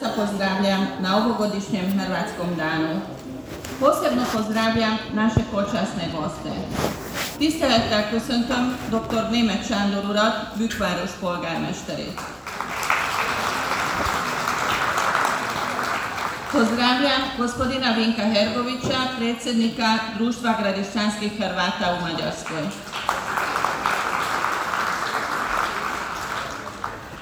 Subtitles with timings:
[0.00, 3.00] Pozdravljam na ovogodišnjem Hrvatskom danu.
[3.80, 6.50] Posebno pozdravljam naše počasne goste.
[7.38, 9.22] Tisztelettel köszöntöm dr.
[9.30, 12.20] Németh Sándor urat, Bükváros polgármesterét.
[16.52, 22.62] Pozdravljam gospodina Vinka Hergovića, predsjednika Društva gradišćanskih Hrvata u Mađarskoj.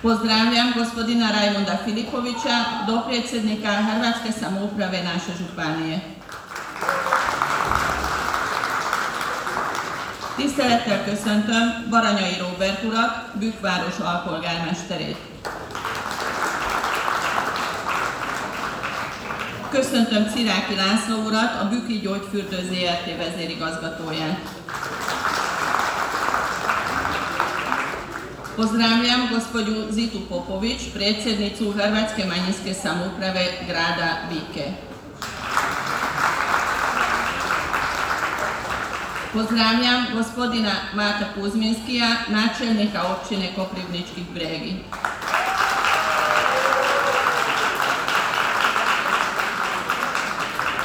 [0.02, 6.00] Pozdravljam gospodina Rajmunda Filipovića, dopredsjednika Hrvatske samouprave naše županije.
[10.36, 15.16] Tisztelettel köszöntöm Baranyai Róbert urat, Bükkváros alpolgármesterét.
[19.70, 24.38] Köszöntöm Ciráki László urat, a Bükki Gyógyfürdő ZRT vezérigazgatóját.
[28.58, 34.70] Pozdravljam gospođu Zitu Popović, predsjednicu Hrvatske manjinske samouprave grada Vike.
[39.32, 44.74] Pozdravljam gospodina Mata Kuzminskija, načelnika općine Koprivničkih bregi.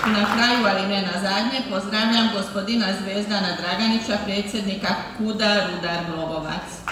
[0.06, 6.84] Na kraju, ali ne na zadnje, pozdravljam gospodina Zvezdana Draganića, predsjednika Kuda Rudar Globovac.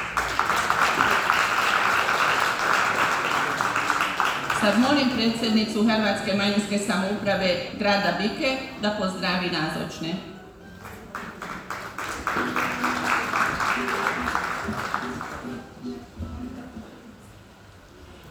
[4.61, 10.13] Sad molim predsjednicu Hrvatske manjinske samouprave grada Bike da pozdravi nazočne.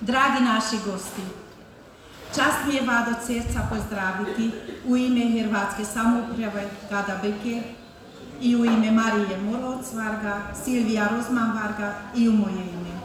[0.00, 1.22] Dragi naši gosti,
[2.34, 4.50] čast mi je vas od srca pozdraviti
[4.87, 7.62] u ime Hrvatske samouprave Gada Beke
[8.41, 13.00] i u ime Marije Moroc Varga, Silvija Rozman Varga i u moje ime.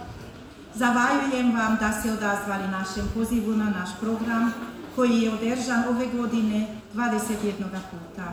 [0.78, 4.54] Zavajujem vam da se odazvali našem pozivu na naš program
[4.96, 8.28] koji je održan ove godine 21 puta.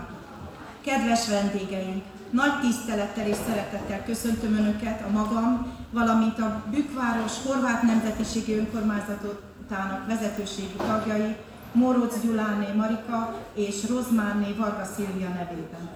[0.85, 8.59] Kedves vendégeink, nagy tisztelettel és szeretettel köszöntöm Önöket a magam, valamint a Bükkváros Horvát Nemzetiségi
[8.59, 11.37] Önkormányzatának vezetőségi tagjai,
[11.73, 15.89] Moroc Gyuláné Marika és Rozmánné Varga Szilvia nevében.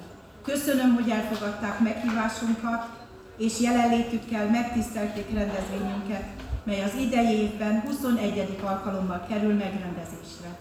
[0.45, 2.89] Köszönöm, hogy elfogadták meghívásunkat,
[3.37, 6.25] és jelenlétükkel megtisztelték rendezvényünket,
[6.65, 8.59] mely az idei évben 21.
[8.65, 10.59] alkalommal kerül megrendezésre.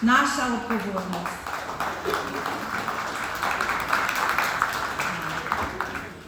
[0.00, 1.38] Nasza odgovornost.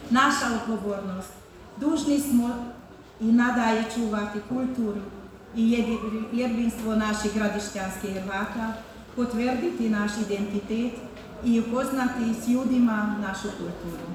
[0.08, 1.32] Naša odgovornost.
[1.76, 2.48] Dužni smo
[3.20, 5.00] i nadalje čuvati kulturu
[5.56, 5.84] i
[6.32, 8.72] jedinstvo naših gradišćanskih Hrvata,
[9.16, 10.92] potvrditi naš identitet
[11.44, 14.06] i upoznati s ljudima našu kulturu.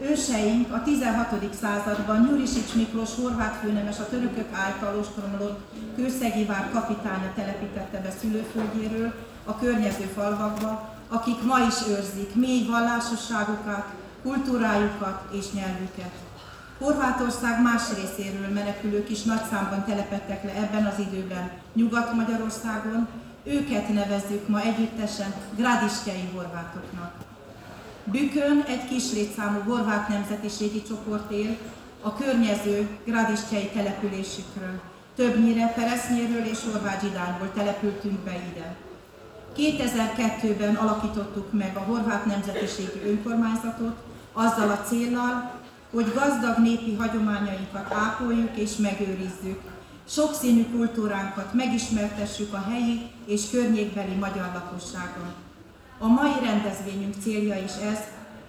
[0.00, 1.54] Őseink a 16.
[1.60, 5.60] században Nyurisics Miklós horvát főnemes a törökök által ostromlott
[5.94, 9.12] Kőszegi vár kapitánya telepítette be szülőföldjéről
[9.44, 13.84] a környező falvakba, akik ma is őrzik mély vallásosságukat,
[14.22, 16.12] kultúrájukat és nyelvüket.
[16.78, 23.08] Horvátország más részéről menekülők is nagy számban telepettek le ebben az időben Nyugat-Magyarországon,
[23.44, 27.12] őket nevezzük ma együttesen gradiskei horvátoknak.
[28.12, 31.56] Bükön egy kis létszámú horvát nemzetiségi csoport él
[32.02, 34.80] a környező gradiskei településükről.
[35.16, 37.04] Többnyire Peresznyéről és Horváth
[37.54, 38.76] települtünk be ide.
[39.56, 43.96] 2002-ben alakítottuk meg a horvát nemzetiségi önkormányzatot,
[44.32, 45.52] azzal a céllal,
[45.90, 49.60] hogy gazdag népi hagyományainkat ápoljuk és megőrizzük,
[50.08, 55.45] sokszínű kultúránkat megismertessük a helyi és környékbeli magyar lakosságon.
[55.98, 57.98] A mai rendezvényünk célja is ez,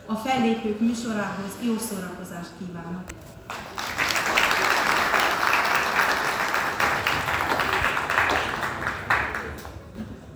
[0.05, 3.03] a fellépők műsorához jó szórakozást kívánok!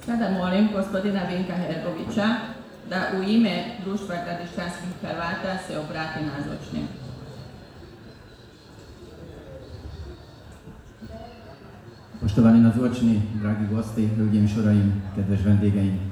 [0.06, 2.26] Sada molim gospodina Vinka Hergovića
[2.90, 6.88] da u ime Društva gradišćanskih Hrvata se obrati nazočnim.
[12.22, 16.11] Poštovani nazočni, dragi gosti, ljudje šuraim, kedves vendégeim,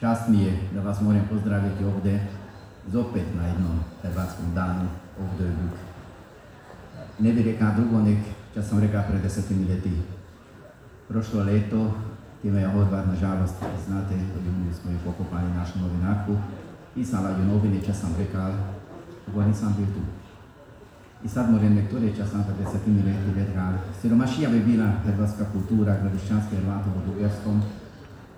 [0.00, 2.26] čast mi je da vas moram pozdraviti ovdje
[2.92, 4.88] zopet na jednom hrvatskom danu
[5.20, 5.76] ovdje u.
[7.18, 8.18] Ne bi rekao drugo nek,
[8.54, 9.92] čas sam rekao pred desetimi leti.
[11.08, 11.92] Prošlo leto
[12.42, 13.54] Time je Horvat, nažalost,
[13.86, 16.36] znate, u smo ju pokopali našu novinarku.
[16.94, 18.52] Pisala ju novine, čas sam rekao,
[19.28, 20.00] ovo nisam bio tu.
[21.24, 26.56] I sad moram reći, sam kad desetimi leti rekao, siromašija bi bila hrvatska kultura, gradišćanske
[26.56, 27.62] Hrvata u Dugarskom,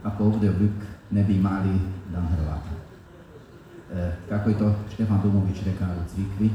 [0.03, 0.79] ako ovdje u Buk
[1.11, 1.81] ne bi imali
[2.13, 2.73] dan Hrvata.
[3.95, 6.51] E, kako je to Štefan Domović rekao u Cvikvi,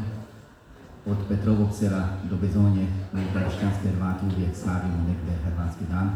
[1.06, 6.10] od Petrovog sela do Bezonje mi kršćanski Hrvati uvijek slavimo negdje Hrvatski dan.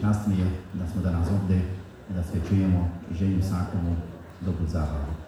[0.00, 1.62] Čast mi je da smo danas ovdje,
[2.14, 3.96] da sve čujemo i želim svakomu
[4.40, 5.26] dobru zábavu.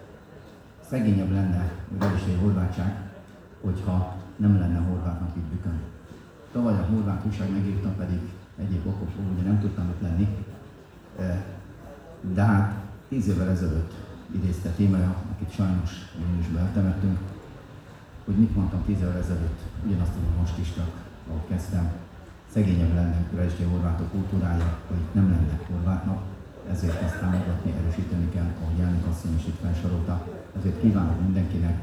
[0.89, 2.93] Szegényebb lenne a gazdasági horvátság,
[3.61, 5.81] hogyha nem lenne horvátnak itt bükön.
[6.53, 8.21] Tavaly a horvát újság megírtam, pedig
[8.57, 10.29] egyéb okokból ugye nem tudtam ott lenni,
[12.35, 12.75] de hát
[13.09, 13.93] tíz évvel ezelőtt
[14.35, 15.91] idézte témája, akit sajnos
[16.21, 17.19] júniusban eltemettünk,
[18.25, 20.91] hogy mit mondtam tíz évvel ezelőtt, ugyanazt tudom most is csak,
[21.29, 21.91] ahol kezdtem,
[22.53, 26.23] szegényebb lenne a kurajesti horvátok kultúrája, hogy nem lenne horvátnak,
[26.71, 30.27] ezért ezt támogatni, erősíteni kell, ahogy Jánik asszony is itt felsorolta.
[30.59, 31.79] Ezért kívánok mindenkinek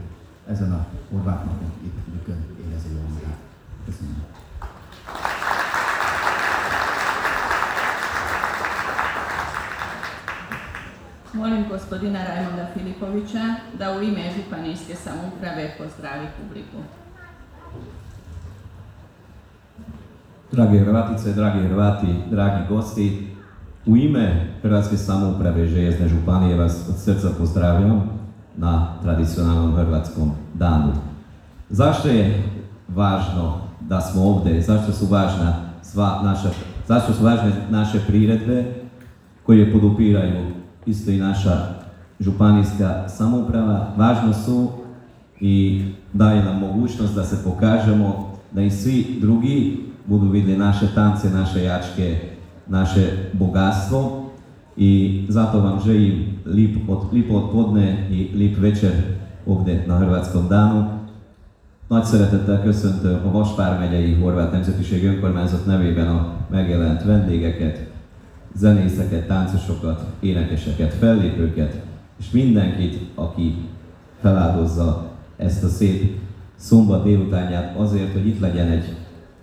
[0.47, 3.37] ezen a horvát napon itt Bükön érezi jól magát.
[3.85, 4.23] Köszönöm.
[11.55, 16.77] Molim gospodina Rajmonda Filipovića da u ime županijske samouprave pozdravi publiku.
[20.51, 23.27] Drage Hrvatice, dragi Hrvati, dragi gosti,
[23.85, 28.09] u ime Hrvatske samouprave Željezne županije vas od srca pozdravljam
[28.57, 30.93] na tradicionalnom hrvatskom danu.
[31.69, 32.43] Zašto je
[32.87, 36.49] važno da smo ovdje, zašto su važna sva naša,
[36.87, 38.65] zašto su važne naše priredbe
[39.45, 41.67] koje podupiraju isto i naša
[42.19, 44.69] županijska samouprava, važno su
[45.39, 45.83] i
[46.13, 51.63] daje nam mogućnost da se pokažemo, da i svi drugi budu vidjeli naše tance, naše
[51.63, 52.19] jačke,
[52.67, 54.21] naše bogatstvo.
[54.77, 57.75] I zato vam želim lip od, lipo
[58.11, 58.91] i lip večer
[59.45, 60.85] ovdje na Hrvatskom danu.
[61.89, 67.89] Nagy szeretettel köszöntöm a Vaspár megyei Horvát Nemzetiségi Önkormányzat nevében a megjelent vendégeket,
[68.55, 71.81] zenészeket, táncosokat, énekeseket, fellépőket,
[72.19, 73.55] és mindenkit, aki
[74.21, 76.19] feláldozza ezt a szép
[76.55, 78.95] szombat délutánját azért, hogy itt legyen egy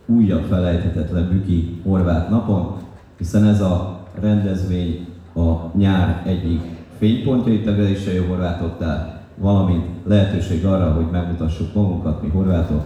[0.06, 2.76] újabb felejthetetlen Büki Horvát napon,
[3.18, 6.60] hiszen ez a rendezvény a nyár egyik
[6.98, 12.82] fénypontja itt a Vedései Horvátoknál, valamint lehetőség arra, hogy megmutassuk magunkat, mi horvátok.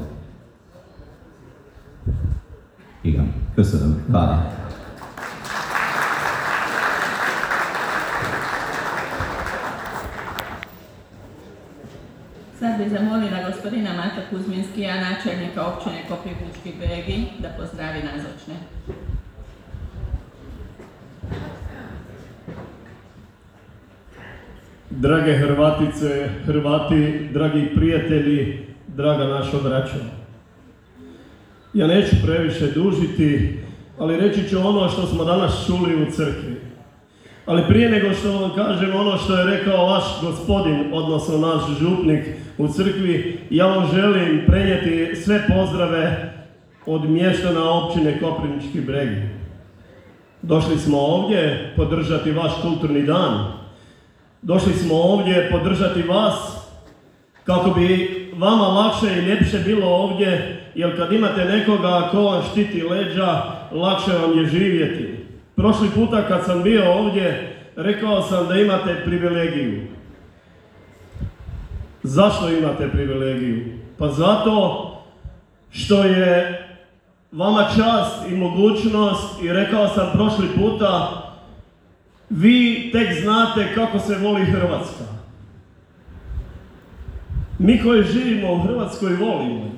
[3.00, 4.02] Igen, köszönöm.
[4.12, 4.65] Hálát.
[12.86, 18.54] Bih zamolila gospodina Mata Kuzminskija, načelnika općine Koprivnički Bregi, da pozdravi nazočne.
[24.90, 29.98] Drage Hrvatice, Hrvati, dragi prijatelji, draga naša braćo.
[31.74, 33.58] Ja neću previše dužiti,
[33.98, 36.65] ali reći ću ono što smo danas čuli u crkvi.
[37.46, 42.24] Ali prije nego što vam kažem ono što je rekao vaš gospodin, odnosno naš župnik
[42.58, 46.32] u crkvi, ja vam želim prenijeti sve pozdrave
[46.86, 49.22] od mještana općine Koprivnički bregi.
[50.42, 53.56] Došli smo ovdje podržati vaš kulturni dan,
[54.46, 56.34] Došli smo ovdje podržati vas
[57.44, 62.82] kako bi vama lakše i ljepše bilo ovdje, jer kad imate nekoga ko vam štiti
[62.82, 63.42] leđa,
[63.72, 65.25] lakše vam je živjeti.
[65.56, 69.82] Prošli puta kad sam bio ovdje, rekao sam da imate privilegiju.
[72.02, 73.64] Zašto imate privilegiju?
[73.98, 74.92] Pa zato
[75.70, 76.62] što je
[77.32, 81.22] vama čast i mogućnost i rekao sam prošli puta
[82.30, 85.04] vi tek znate kako se voli Hrvatska.
[87.58, 89.70] Mi koji živimo u Hrvatskoj volimo.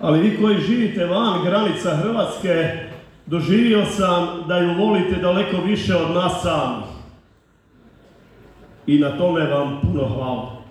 [0.00, 2.87] Ali vi koji živite van granica Hrvatske,
[3.28, 6.84] doživio sam da ju volite daleko više od nas samih.
[8.86, 10.62] I na tome vam puno hvala.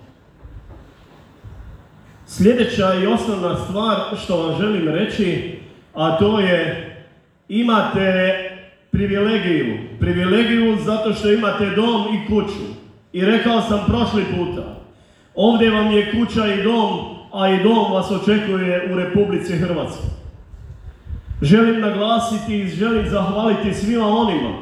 [2.26, 5.60] Sljedeća i osnovna stvar što vam želim reći,
[5.94, 6.84] a to je
[7.50, 8.34] imate
[8.92, 9.78] privilegiju.
[10.00, 12.78] Privilegiju zato što imate dom i kuću.
[13.14, 14.82] I rekao sam prošli puta,
[15.36, 17.00] ovdje vam je kuća i dom,
[17.34, 20.26] a i dom vas očekuje u Republici Hrvatskoj.
[21.41, 24.58] Želim naglasiti i želim zahvaliti svima onima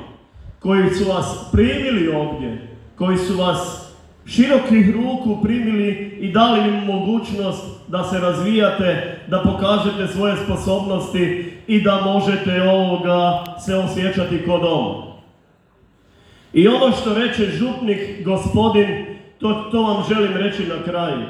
[0.59, 3.91] koji su vas primili ovdje, koji su vas
[4.25, 11.81] širokih ruku primili i dali im mogućnost da se razvijate, da pokažete svoje sposobnosti i
[11.81, 15.03] da možete ovoga se osjećati kod doma.
[16.53, 19.05] I ono što reče župnik gospodin,
[19.39, 21.25] to, to vam želim reći na kraju.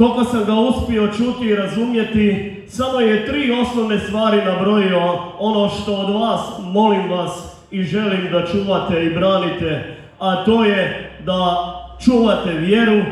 [0.00, 5.94] Koliko sam ga uspio čuti i razumjeti, samo je tri osnovne stvari nabrojio ono što
[5.94, 11.56] od vas molim vas i želim da čuvate i branite, a to je da
[12.04, 13.02] čuvate vjeru,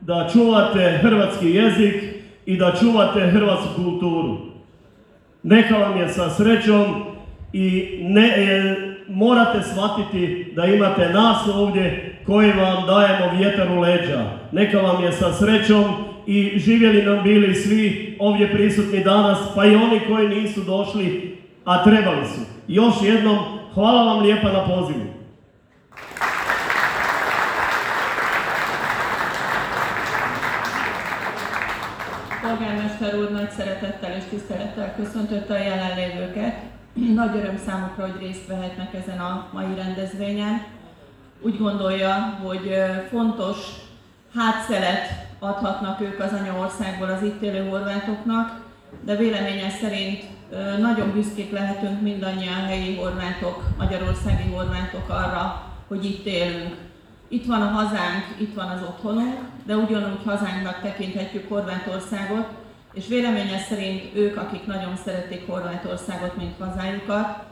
[0.00, 1.94] da čuvate hrvatski jezik
[2.46, 4.36] i da čuvate hrvatsku kulturu.
[5.42, 6.84] Neka vam je sa srećom
[7.52, 8.76] i ne, e,
[9.08, 14.24] morate shvatiti da imate nas ovdje koji vam dajemo vjetar u leđa.
[14.52, 15.84] Neka vam je sa srećom
[16.26, 21.84] i živjeli nam bili svi ovdje prisutni danas, pa i oni koji nisu došli, a
[21.84, 22.40] trebali su.
[22.68, 23.38] Još jednom,
[23.74, 25.16] hvala vam lijepa na pozivu.
[32.42, 36.54] Polgármester úr nagy szeretettel és tisztelettel köszöntötte a jelenlévőket.
[36.94, 40.62] Nagy öröm számukra, hogy részt vehetnek ezen a mai rendezvényen.
[41.40, 43.56] Úgy gondolja, hogy ö, fontos
[44.34, 48.64] hátszelet adhatnak ők az anyaországból az itt élő horvátoknak,
[49.04, 50.24] de véleménye szerint
[50.80, 56.74] nagyon büszkék lehetünk mindannyian helyi horvátok, magyarországi horvátok arra, hogy itt élünk.
[57.28, 62.46] Itt van a hazánk, itt van az otthonunk, de ugyanúgy hazánknak tekinthetjük Horvátországot,
[62.92, 67.44] és véleménye szerint ők, akik nagyon szeretik Horvátországot, mint hazájukat,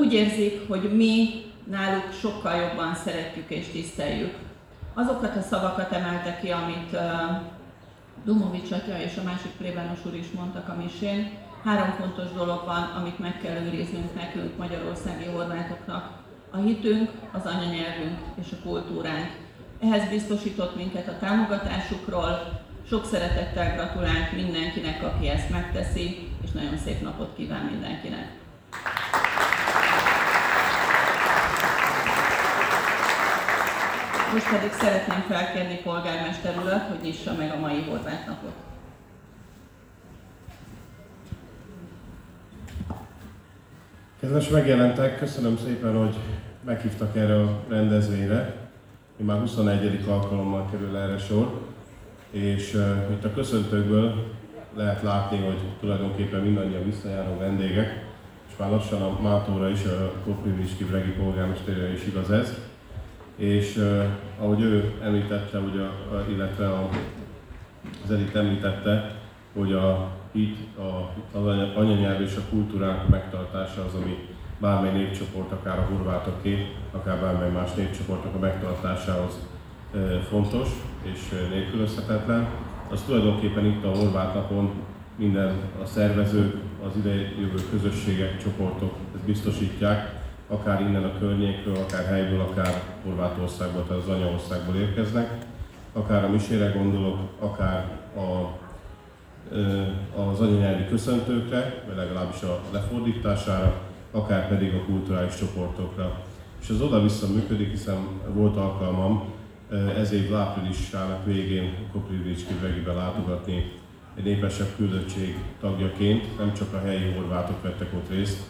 [0.00, 4.34] úgy érzik, hogy mi náluk sokkal jobban szeretjük és tiszteljük.
[5.00, 6.96] Azokat a szavakat emelte ki, amit
[8.24, 11.30] Dumovics atya és a másik plébános úr is mondtak a misén.
[11.64, 16.10] Három fontos dolog van, amit meg kell őriznünk nekünk, magyarországi horvátoknak.
[16.50, 19.30] A hitünk, az anyanyelvünk és a kultúránk.
[19.80, 27.02] Ehhez biztosított minket a támogatásukról, sok szeretettel gratulált mindenkinek, aki ezt megteszi, és nagyon szép
[27.02, 28.26] napot kíván mindenkinek.
[34.32, 38.52] Most pedig szeretném felkérni polgármester urat, hogy nyissa meg a mai horvát napot.
[44.20, 46.16] Kedves megjelentek, köszönöm szépen, hogy
[46.64, 48.56] meghívtak erre a rendezvényre.
[49.20, 50.04] Én már 21.
[50.08, 51.60] alkalommal kerül erre sor,
[52.30, 54.34] és uh, itt a köszöntőkből
[54.76, 58.04] lehet látni, hogy tulajdonképpen mindannyian visszajáró vendégek,
[58.48, 62.69] és már lassan a Mátóra is, a Kopriviski Bregi polgármesterére is igaz ez.
[63.40, 64.04] És uh,
[64.40, 65.82] ahogy ő említette, ugye,
[66.28, 66.88] illetve a,
[68.04, 69.14] az Edith említette,
[69.54, 74.28] hogy a itt a, az anya- anyanyelv és a kultúránk megtartása az, ami
[74.58, 79.38] bármely népcsoport, akár a horvátoké, akár bármely más népcsoportnak a megtartásához
[80.28, 80.68] fontos
[81.02, 82.48] és nélkülözhetetlen.
[82.90, 84.70] Az tulajdonképpen itt a horvát napon
[85.16, 86.56] minden a szervezők,
[86.86, 90.19] az ide jövő közösségek, csoportok ezt biztosítják,
[90.50, 95.46] akár innen a környékről, akár helyből, akár Horvátországból, tehát az anyaországból érkeznek,
[95.92, 98.58] akár a misére gondolok, akár a
[100.20, 103.80] az anyanyelvi köszöntőkre, vagy legalábbis a lefordítására,
[104.10, 106.22] akár pedig a kulturális csoportokra.
[106.60, 107.96] És az oda-vissza működik, hiszen
[108.32, 109.24] volt alkalmam
[109.96, 113.72] ez év áprilisának végén Koprivicski Bregibe látogatni
[114.16, 116.38] egy népesebb küldöttség tagjaként.
[116.38, 118.42] Nem csak a helyi horvátok vettek ott részt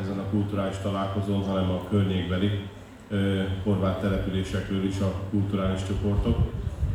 [0.00, 2.50] ezen a kulturális találkozón, hanem a környékbeli
[3.62, 6.52] horvát településekről is a kulturális csoportok.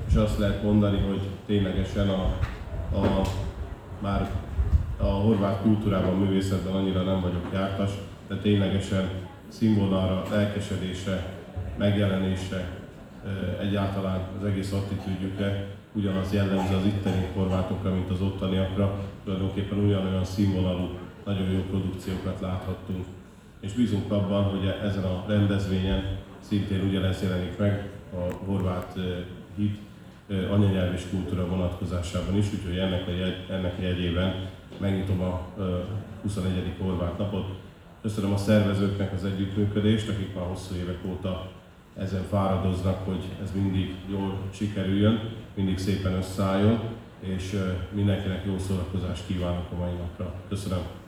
[0.10, 2.22] És azt lehet mondani, hogy ténylegesen a,
[2.96, 3.22] a
[4.02, 4.30] már
[4.98, 7.92] a horvát kultúrában, művészetben annyira nem vagyok jártas,
[8.28, 9.10] de ténylegesen
[9.48, 11.34] színvonalra, lelkesedésre,
[11.78, 12.70] megjelenésre,
[13.62, 19.00] egyáltalán az egész attitűdjükre ugyanaz jellemző az itteni horvátokra, mint az ottaniakra.
[19.24, 20.90] Tulajdonképpen ugyanolyan színvonalú,
[21.26, 23.06] nagyon jó produkciókat láthattunk.
[23.60, 29.00] És bízunk abban, hogy ezen a rendezvényen szintén ugyanez jelenik meg a horvát
[29.56, 29.78] hit,
[30.52, 35.80] anyanyelv és kultúra vonatkozásában is, úgyhogy ennek a, jegy, ennek jegyében megnyitom a ö,
[36.22, 36.74] 21.
[36.80, 37.46] horvát napot.
[38.02, 41.52] Köszönöm a szervezőknek az együttműködést, akik már hosszú évek óta
[41.98, 45.20] ezen fáradoznak, hogy ez mindig jól sikerüljön,
[45.54, 46.80] mindig szépen összeálljon,
[47.20, 47.60] és
[47.92, 50.34] mindenkinek jó szórakozást kívánok a mai napra.
[50.50, 51.05] Köszönöm.